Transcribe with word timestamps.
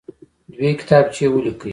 دوې 0.53 0.69
کتابچې 0.79 1.25
ولیکئ. 1.29 1.69